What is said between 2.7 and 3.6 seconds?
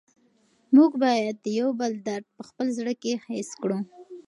زړه کې حس